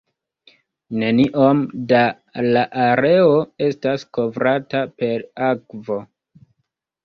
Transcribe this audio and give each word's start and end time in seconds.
Neniom 1.03 1.59
da 1.91 1.99
la 2.57 2.65
areo 2.87 3.37
estas 3.69 4.09
kovrata 4.19 4.85
per 4.99 5.31
akvo. 5.53 6.03